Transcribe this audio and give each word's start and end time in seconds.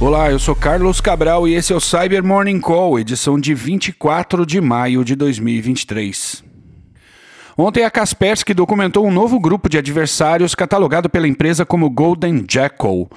Olá, 0.00 0.30
eu 0.30 0.38
sou 0.38 0.56
Carlos 0.56 0.98
Cabral 0.98 1.46
e 1.46 1.52
esse 1.52 1.74
é 1.74 1.76
o 1.76 1.80
Cyber 1.80 2.24
Morning 2.24 2.58
Call, 2.58 2.98
edição 2.98 3.38
de 3.38 3.52
24 3.52 4.46
de 4.46 4.58
maio 4.58 5.04
de 5.04 5.14
2023. 5.14 6.49
Ontem 7.56 7.84
a 7.84 7.90
Kaspersky 7.90 8.54
documentou 8.54 9.06
um 9.06 9.10
novo 9.10 9.38
grupo 9.38 9.68
de 9.68 9.76
adversários 9.76 10.54
catalogado 10.54 11.10
pela 11.10 11.28
empresa 11.28 11.66
como 11.66 11.90
Golden 11.90 12.44
Jackal. 12.48 13.08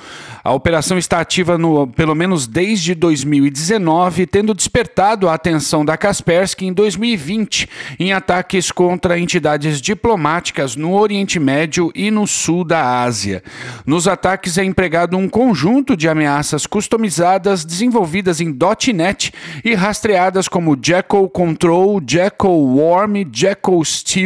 A 0.43 0.51
operação 0.51 0.97
está 0.97 1.19
ativa 1.19 1.57
no, 1.57 1.87
pelo 1.87 2.15
menos 2.15 2.47
desde 2.47 2.95
2019, 2.95 4.25
tendo 4.25 4.53
despertado 4.53 5.29
a 5.29 5.33
atenção 5.33 5.85
da 5.85 5.95
Kaspersky 5.95 6.65
em 6.65 6.73
2020 6.73 7.69
em 7.99 8.11
ataques 8.11 8.71
contra 8.71 9.19
entidades 9.19 9.79
diplomáticas 9.79 10.75
no 10.75 10.93
Oriente 10.93 11.39
Médio 11.39 11.91
e 11.95 12.09
no 12.09 12.27
sul 12.27 12.63
da 12.63 13.01
Ásia. 13.03 13.43
Nos 13.85 14.07
ataques 14.07 14.57
é 14.57 14.63
empregado 14.63 15.17
um 15.17 15.29
conjunto 15.29 15.95
de 15.95 16.09
ameaças 16.09 16.65
customizadas 16.65 17.63
desenvolvidas 17.63 18.41
em 18.41 18.55
.NET 18.93 19.31
e 19.63 19.73
rastreadas 19.73 20.47
como 20.47 20.77
Jackal 20.81 21.29
Control, 21.29 22.01
Jackal 22.05 22.59
Worm, 22.59 23.25
Jackal 23.31 23.83
Steel 23.85 24.22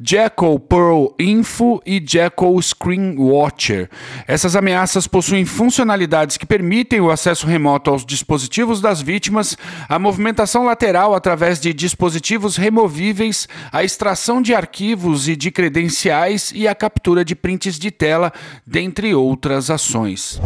Jackal 0.00 0.58
Pearl 0.58 1.06
Info 1.18 1.80
e 1.86 2.02
Jackal 2.04 2.60
Screen 2.60 3.16
Watcher. 3.18 3.88
Essas 4.26 4.56
ameaças 4.56 5.06
possuem 5.06 5.44
funcionalidades 5.44 6.36
que 6.36 6.46
permitem 6.46 7.00
o 7.00 7.10
acesso 7.10 7.46
remoto 7.46 7.90
aos 7.90 8.04
dispositivos 8.04 8.80
das 8.80 9.00
vítimas, 9.00 9.56
a 9.88 9.98
movimentação 9.98 10.64
lateral 10.64 11.14
através 11.14 11.60
de 11.60 11.72
dispositivos 11.72 12.56
removíveis, 12.56 13.48
a 13.72 13.84
extração 13.84 14.42
de 14.42 14.54
arquivos 14.54 15.28
e 15.28 15.36
de 15.36 15.50
credenciais 15.50 16.52
e 16.54 16.66
a 16.66 16.74
captura 16.74 17.24
de 17.24 17.34
prints 17.34 17.78
de 17.78 17.90
tela, 17.90 18.32
dentre 18.66 19.14
outras 19.14 19.70
ações. 19.70 20.40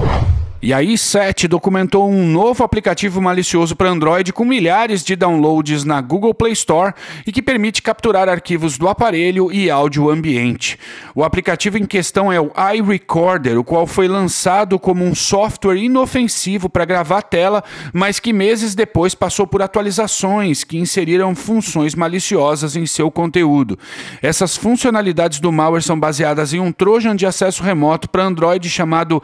E 0.64 0.72
a 0.72 0.78
i7 0.78 1.46
documentou 1.46 2.08
um 2.08 2.26
novo 2.26 2.64
aplicativo 2.64 3.20
malicioso 3.20 3.76
para 3.76 3.90
Android 3.90 4.32
com 4.32 4.46
milhares 4.46 5.04
de 5.04 5.14
downloads 5.14 5.84
na 5.84 6.00
Google 6.00 6.32
Play 6.32 6.54
Store 6.54 6.94
e 7.26 7.30
que 7.30 7.42
permite 7.42 7.82
capturar 7.82 8.30
arquivos 8.30 8.78
do 8.78 8.88
aparelho 8.88 9.52
e 9.52 9.70
áudio 9.70 10.08
ambiente. 10.08 10.78
O 11.14 11.22
aplicativo 11.22 11.76
em 11.76 11.84
questão 11.84 12.32
é 12.32 12.40
o 12.40 12.50
iRecorder, 12.74 13.58
o 13.58 13.62
qual 13.62 13.86
foi 13.86 14.08
lançado 14.08 14.78
como 14.78 15.04
um 15.04 15.14
software 15.14 15.76
inofensivo 15.76 16.70
para 16.70 16.86
gravar 16.86 17.20
tela, 17.20 17.62
mas 17.92 18.18
que 18.18 18.32
meses 18.32 18.74
depois 18.74 19.14
passou 19.14 19.46
por 19.46 19.60
atualizações 19.60 20.64
que 20.64 20.78
inseriram 20.78 21.34
funções 21.34 21.94
maliciosas 21.94 22.74
em 22.74 22.86
seu 22.86 23.10
conteúdo. 23.10 23.78
Essas 24.22 24.56
funcionalidades 24.56 25.40
do 25.40 25.52
malware 25.52 25.82
são 25.82 26.00
baseadas 26.00 26.54
em 26.54 26.58
um 26.58 26.72
trojan 26.72 27.14
de 27.14 27.26
acesso 27.26 27.62
remoto 27.62 28.08
para 28.08 28.24
Android 28.24 28.66
chamado 28.70 29.22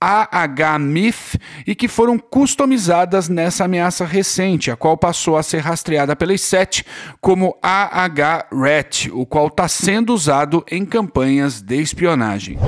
AHMIF 0.00 1.38
e 1.66 1.74
que 1.74 1.88
foram 1.88 2.18
customizadas 2.18 3.28
nessa 3.28 3.64
ameaça 3.64 4.04
recente, 4.04 4.70
a 4.70 4.76
qual 4.76 4.96
passou 4.96 5.36
a 5.36 5.42
ser 5.42 5.58
rastreada 5.58 6.14
pela 6.14 6.32
I7 6.32 6.84
como 7.20 7.56
AHRET, 7.62 9.10
o 9.12 9.26
qual 9.26 9.48
está 9.48 9.66
sendo 9.66 10.14
usado 10.14 10.64
em 10.70 10.84
campanhas 10.84 11.60
de 11.60 11.80
espionagem. 11.80 12.58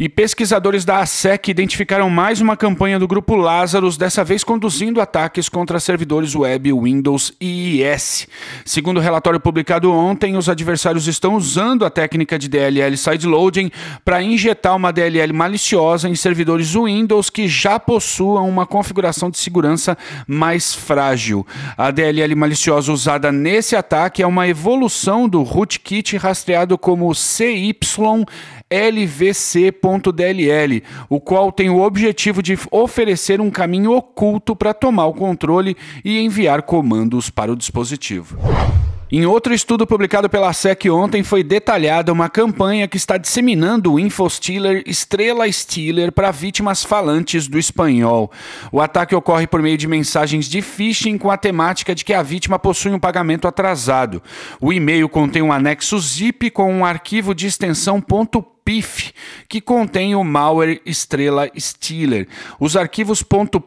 E 0.00 0.08
pesquisadores 0.08 0.84
da 0.84 0.98
ASEC 1.00 1.50
identificaram 1.50 2.08
mais 2.08 2.40
uma 2.40 2.56
campanha 2.56 3.00
do 3.00 3.08
grupo 3.08 3.34
Lazarus, 3.34 3.96
dessa 3.96 4.22
vez 4.22 4.44
conduzindo 4.44 5.00
ataques 5.00 5.48
contra 5.48 5.80
servidores 5.80 6.36
web 6.36 6.72
Windows 6.72 7.32
e 7.40 7.80
IIS. 7.80 8.28
Segundo 8.64 8.98
o 8.98 9.00
relatório 9.00 9.40
publicado 9.40 9.92
ontem, 9.92 10.36
os 10.36 10.48
adversários 10.48 11.08
estão 11.08 11.34
usando 11.34 11.84
a 11.84 11.90
técnica 11.90 12.38
de 12.38 12.48
DLL 12.48 12.96
sideloading 12.96 13.72
para 14.04 14.22
injetar 14.22 14.76
uma 14.76 14.92
DLL 14.92 15.32
maliciosa 15.32 16.08
em 16.08 16.14
servidores 16.14 16.74
Windows 16.74 17.28
que 17.28 17.48
já 17.48 17.80
possuam 17.80 18.48
uma 18.48 18.64
configuração 18.66 19.28
de 19.28 19.38
segurança 19.38 19.98
mais 20.28 20.76
frágil. 20.76 21.44
A 21.76 21.90
DLL 21.90 22.36
maliciosa 22.36 22.92
usada 22.92 23.32
nesse 23.32 23.74
ataque 23.74 24.22
é 24.22 24.26
uma 24.28 24.46
evolução 24.46 25.28
do 25.28 25.42
rootkit 25.42 26.16
rastreado 26.16 26.78
como 26.78 27.12
CY 27.12 27.74
o 31.08 31.20
qual 31.20 31.50
tem 31.50 31.70
o 31.70 31.80
objetivo 31.80 32.42
de 32.42 32.58
oferecer 32.70 33.40
um 33.40 33.50
caminho 33.50 33.92
oculto 33.92 34.54
para 34.54 34.74
tomar 34.74 35.06
o 35.06 35.14
controle 35.14 35.76
e 36.04 36.18
enviar 36.20 36.62
comandos 36.62 37.30
para 37.30 37.52
o 37.52 37.56
dispositivo. 37.56 38.38
Em 39.10 39.24
outro 39.24 39.54
estudo 39.54 39.86
publicado 39.86 40.28
pela 40.28 40.52
SEC 40.52 40.84
ontem, 40.90 41.22
foi 41.22 41.42
detalhada 41.42 42.12
uma 42.12 42.28
campanha 42.28 42.86
que 42.86 42.98
está 42.98 43.16
disseminando 43.16 43.94
o 43.94 43.98
InfoStealer 43.98 44.82
Estrela 44.86 45.50
Stealer 45.50 46.12
para 46.12 46.30
vítimas 46.30 46.84
falantes 46.84 47.48
do 47.48 47.58
espanhol. 47.58 48.30
O 48.70 48.82
ataque 48.82 49.14
ocorre 49.14 49.46
por 49.46 49.62
meio 49.62 49.78
de 49.78 49.88
mensagens 49.88 50.44
de 50.44 50.60
phishing 50.60 51.16
com 51.16 51.30
a 51.30 51.38
temática 51.38 51.94
de 51.94 52.04
que 52.04 52.12
a 52.12 52.22
vítima 52.22 52.58
possui 52.58 52.92
um 52.92 52.98
pagamento 52.98 53.48
atrasado. 53.48 54.22
O 54.60 54.74
e-mail 54.74 55.08
contém 55.08 55.40
um 55.40 55.52
anexo 55.52 55.98
zip 55.98 56.50
com 56.50 56.70
um 56.70 56.84
arquivo 56.84 57.34
de 57.34 57.46
extensão 57.46 58.02
.pif, 58.68 59.12
que 59.48 59.62
contém 59.62 60.14
o 60.14 60.22
malware 60.22 60.82
Estrela 60.84 61.50
Stealer. 61.58 62.28
Os 62.60 62.76
arquivos 62.76 63.24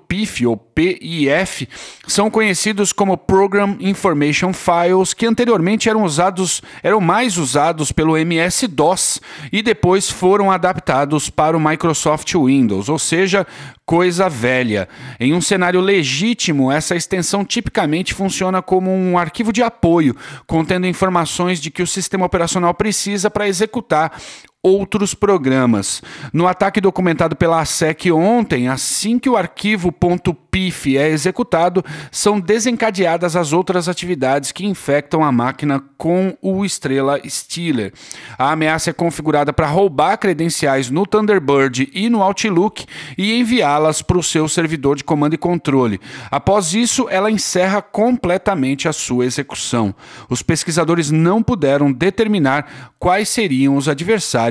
.pif 0.08 0.46
ou 0.46 0.56
PIF 0.56 1.68
são 2.08 2.30
conhecidos 2.30 2.94
como 2.94 3.18
Program 3.18 3.76
Information 3.80 4.54
Files, 4.54 5.14
que 5.14 5.26
anteriormente 5.26 5.90
eram 5.90 6.04
usados, 6.04 6.62
eram 6.84 7.02
mais 7.02 7.38
usados 7.38 7.92
pelo 7.92 8.16
MS-DOS 8.16 9.22
e 9.52 9.64
depois 9.64 10.10
foram 10.10 10.52
adaptados 10.52 11.30
para 11.30 11.58
o 11.58 11.60
Microsoft 11.60 12.34
Windows, 12.36 12.88
ou 12.88 13.00
seja, 13.00 13.48
coisa 13.86 14.30
velha. 14.30 14.88
Em 15.20 15.34
um 15.34 15.42
cenário 15.42 15.82
legítimo, 15.82 16.72
essa 16.72 16.96
extensão 16.96 17.44
tipicamente 17.44 18.14
funciona 18.14 18.62
como 18.62 18.90
um 18.90 19.18
arquivo 19.18 19.52
de 19.52 19.62
apoio, 19.64 20.16
contendo 20.48 20.88
informações 20.88 21.60
de 21.60 21.72
que 21.72 21.84
o 21.84 21.88
sistema 21.88 22.26
operacional 22.26 22.74
precisa 22.74 23.30
para 23.30 23.48
executar 23.48 24.14
outros 24.64 25.16
programas. 25.16 26.02
No 26.32 26.48
ataque 26.48 26.80
documentado 26.80 27.36
pela 27.36 27.60
ASEC 27.60 28.12
ontem, 28.12 28.68
assim 28.68 29.18
que 29.18 29.30
o 29.30 29.36
arquivo 29.36 29.92
.pif 30.52 30.98
é 30.98 31.10
executado, 31.10 31.84
são 32.12 32.40
desencadeadas 32.40 33.36
as 33.38 33.54
outras 33.54 33.88
atividades 33.88 34.52
que 34.52 34.66
infectam 34.66 35.24
a 35.24 35.32
máquina 35.32 35.82
com 35.98 36.38
o 36.42 36.66
Estrela 36.66 37.20
Stealer. 37.26 37.94
A 38.38 38.52
ameaça 38.52 38.90
é 38.90 38.94
configurada 38.94 39.54
para 39.54 39.68
roubar 39.68 40.18
credenciais 40.18 40.90
no 40.90 41.08
Thunderbird 41.08 41.90
e 41.94 42.10
no 42.10 42.22
Outlook 42.22 42.86
e 43.18 43.40
enviá-las 43.40 44.02
para 44.02 44.18
o 44.18 44.24
seu 44.24 44.48
servidor 44.50 44.98
de 44.98 45.06
comando 45.06 45.34
e 45.34 45.38
controle. 45.38 46.02
Após 46.30 46.74
isso, 46.74 47.08
ela 47.10 47.32
encerra 47.32 47.82
completamente 47.82 48.90
a 48.90 48.94
sua 48.94 49.26
execução. 49.26 49.96
Os 50.30 50.42
pesquisadores 50.42 51.10
não 51.10 51.42
puderam 51.42 51.92
determinar 51.94 52.92
quais 53.00 53.30
seriam 53.30 53.78
os 53.78 53.88
adversários 53.88 54.51